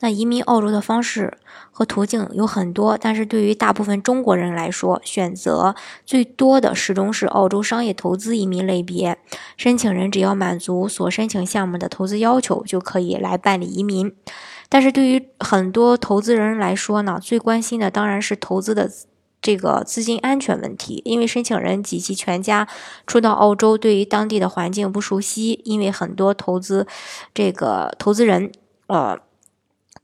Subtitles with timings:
[0.00, 1.38] 那移民澳洲的方式
[1.70, 9.18] 和途径有很多，但是对于大部分中国人来说，选择最多的始终是澳洲商业投资移民类别。
[9.56, 14.14] 申请人只要满足所申请项目的投资要求，就可以来办理移民。
[14.68, 18.90] 但是对于很多投资人来说呢，最关心的当然是投资的
[19.40, 22.66] 这个资金安全问题，因为申请人及其全家
[23.06, 26.86] 初到澳洲，对于当地的环境不熟悉，因为很多投资
[27.32, 28.52] 这个投资人
[28.88, 29.18] 呃。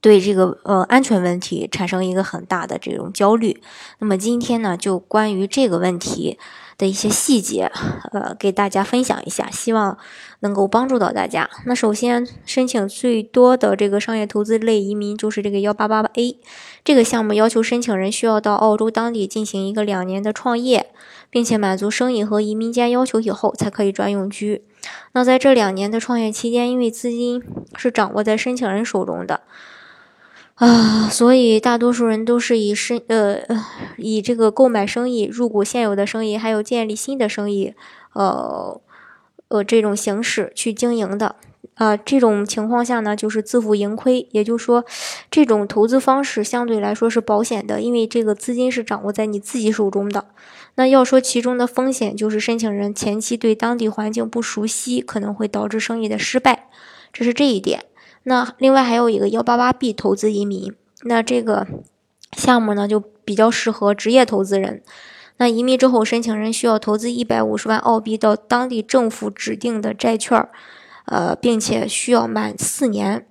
[0.01, 3.61] 对这个呃安全问题产生一个很大的这种焦虑。
[3.99, 6.37] 那么今天呢，就关于这个问题
[6.77, 7.69] 的一些细节，
[8.13, 9.97] 呃，给大家分享一下，希望
[10.39, 11.49] 能够帮助到大家。
[11.65, 16.39] 那首先，申请最多的这个商业投资类移民就是这个幺八八八 A
[16.85, 20.87] 这个项目，要求申请人需要到澳洲当地进行一个两年的创业，
[21.29, 24.63] 并且满足生意和移民间要求以后，才可以转永居。
[25.11, 27.43] 那在这两年的创业期间，因为资金
[27.75, 29.41] 是掌握在申请人手中的。
[30.59, 33.39] 啊，所以大多数人都是以生呃
[33.97, 37.73] 以这个购买生意、入股现有的生意，还有建立新的生意，
[38.13, 38.79] 呃
[39.47, 41.37] 呃这种形式去经营的。
[41.75, 44.27] 啊，这种情况下呢，就是自负盈亏。
[44.31, 44.83] 也就是说，
[45.31, 50.25] 这种投资方式相对来说是保险的，因为这个资金是掌握在你自己手中的。
[50.75, 56.67] 那要说其中的风险，就是申请人前期对当地环境不熟悉，可能会导致生意的失败，
[57.13, 57.85] 这是这一点。
[58.29, 61.65] 那另外还有一个幺八八 B 投资移民，那这个
[62.37, 64.83] 项目呢就比较适合职业投资人。
[65.37, 70.47] 那移民之后，申请人需要投资一百五十万澳币到当地政府指定的债券，
[71.05, 73.25] 呃，并且需要满四年。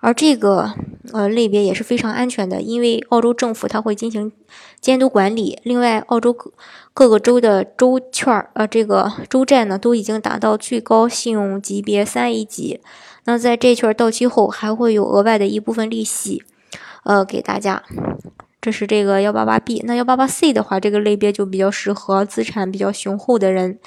[0.00, 0.72] 而这个
[1.12, 4.32] 呃类别也是非常安全的，因为澳洲政府它会进行
[4.80, 5.58] 监督管理。
[5.62, 6.52] 另外，澳洲各
[6.92, 12.80] 各个州的州券呃这个州债呢都已经达到最高信用级别三 A 级。
[13.24, 16.44] 那在这券到期后，还会有额外的一部分利息，
[17.04, 17.82] 呃，给大家。
[18.60, 19.82] 这是这个幺八八 B。
[19.84, 23.78] 那幺八八 C 的话，这个类别就比较适合资产比较雄厚的人，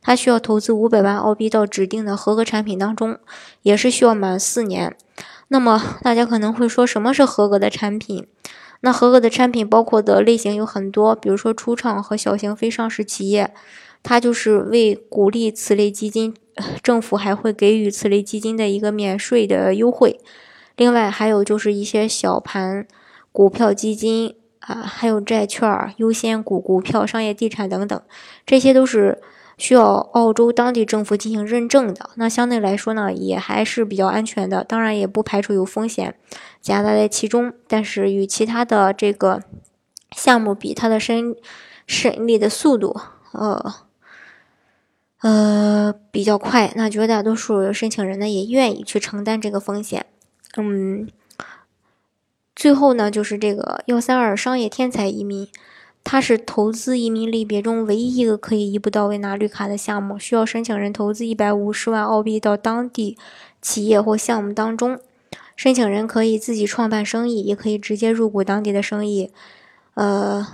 [0.00, 3.18] 他需要投资五百万澳币到指定的合格产品当中，
[3.62, 4.96] 也是需要满四年。
[5.52, 8.26] 那么大家可能会说，什么是合格的产品？
[8.80, 13.52] 那合格的产品包括的类型有很多，比如说初创和小型非上市企业，
[14.02, 16.34] 它就是为鼓励此类基金。
[16.82, 20.18] 政府还会给予此类基金的一个免税的优惠，
[20.76, 22.86] 另外还有就是一些小盘
[23.30, 28.02] 股票基金啊，还有债券、优先股、股票、商业地产等等，
[28.46, 29.20] 这些都是
[29.62, 32.10] 需要澳洲当地政府进行认证的。
[32.16, 36.16] 那相对来说呢，也还是比较安全的，当然也不排除有风险
[36.60, 39.44] 夹杂在其中，但是与其他的这个
[40.10, 41.36] 项目比，它的申
[41.86, 43.74] 审理的速度，呃。
[45.20, 50.04] 呃，比较快，那绝大多数申请人呢也愿意去承担这个风险。
[50.56, 51.08] 嗯，
[52.56, 55.46] 最后呢就是这个幺三二商业天才移民，
[56.04, 63.16] 它是投资移民类别中唯一一个可以一步到位拿绿卡的项目，需要申请人投资一百五十万澳币到当地
[63.60, 64.98] 企业或项目当中，
[65.56, 69.30] 申请人可以自己创办生意，也可以直接入股当地的生意。
[69.94, 70.46] 呃。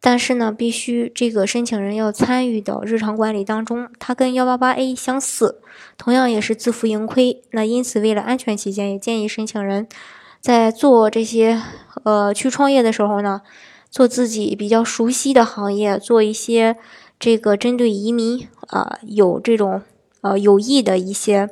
[0.00, 5.60] 但是呢，必须这个申请人要参与到日常管理当中，它跟幺八八 A 相似，
[5.96, 7.42] 同样也是自负盈亏。
[7.50, 9.88] 那因此，为了安全起见，也建议申请人
[10.40, 11.60] 在做这些
[12.04, 13.42] 呃去创业的时候呢，
[13.90, 16.76] 做自己比较熟悉的行业，做一些
[17.18, 19.82] 这个针对移民啊有这种
[20.20, 21.48] 呃有益的一些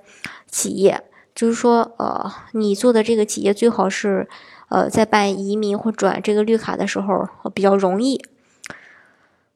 [0.50, 1.02] 企业，
[1.34, 4.28] 就是说呃你做的这个企业最好是
[4.68, 8.22] 呃在办移民或转这个绿卡的时候比较容易。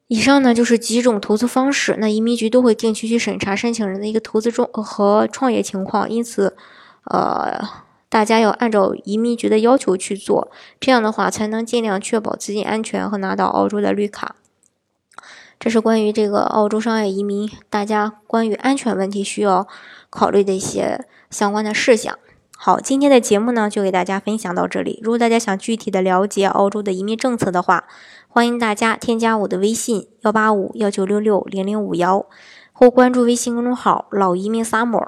[0.07, 6.53] 以上呢就是几种投资方式，那移民局都会定期去审查申请人的一个投资中和创业情况，因此，
[7.05, 7.57] 呃，
[8.11, 14.35] 大家要按照移民局的要求去做，这样的话才能尽量确保资金安全和拿到澳洲的绿卡。
[15.57, 19.65] 这是关于这个澳洲商业移民，大家关于安全问题需要
[20.09, 22.19] 考虑的一些相关的事项。
[22.57, 24.99] 好，今天的节目呢就给大家分享到这里。
[25.01, 27.85] 如果大家想具体的了解澳洲的移民政策的话，
[28.27, 32.25] 欢迎大家添加我的微信幺八五幺九六六零零五幺，
[32.73, 35.07] 或关注微信公众号“老移民 summer”，